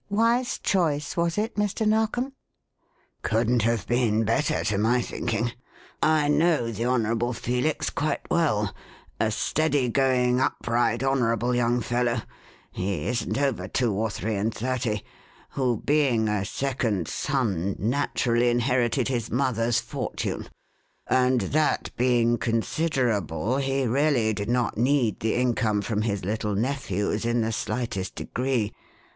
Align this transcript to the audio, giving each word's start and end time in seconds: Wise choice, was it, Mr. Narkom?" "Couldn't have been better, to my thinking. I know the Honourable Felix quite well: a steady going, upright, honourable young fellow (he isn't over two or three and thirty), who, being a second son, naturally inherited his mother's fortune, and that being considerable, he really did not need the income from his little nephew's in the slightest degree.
Wise 0.09 0.57
choice, 0.57 1.15
was 1.15 1.37
it, 1.37 1.55
Mr. 1.57 1.85
Narkom?" 1.87 2.33
"Couldn't 3.21 3.61
have 3.61 3.85
been 3.85 4.23
better, 4.23 4.63
to 4.63 4.79
my 4.79 4.99
thinking. 4.99 5.51
I 6.01 6.27
know 6.27 6.71
the 6.71 6.85
Honourable 6.87 7.33
Felix 7.33 7.91
quite 7.91 8.27
well: 8.31 8.73
a 9.19 9.29
steady 9.29 9.89
going, 9.89 10.39
upright, 10.41 11.03
honourable 11.03 11.53
young 11.53 11.81
fellow 11.81 12.23
(he 12.71 13.05
isn't 13.05 13.37
over 13.37 13.67
two 13.67 13.93
or 13.93 14.09
three 14.09 14.35
and 14.37 14.51
thirty), 14.51 15.03
who, 15.51 15.77
being 15.85 16.27
a 16.27 16.45
second 16.45 17.07
son, 17.07 17.75
naturally 17.77 18.49
inherited 18.49 19.07
his 19.07 19.29
mother's 19.29 19.79
fortune, 19.79 20.49
and 21.05 21.41
that 21.41 21.91
being 21.95 22.39
considerable, 22.39 23.57
he 23.57 23.85
really 23.85 24.33
did 24.33 24.49
not 24.49 24.79
need 24.79 25.19
the 25.19 25.35
income 25.35 25.79
from 25.83 26.01
his 26.01 26.25
little 26.25 26.55
nephew's 26.55 27.23
in 27.23 27.41
the 27.41 27.51
slightest 27.51 28.15
degree. 28.15 28.73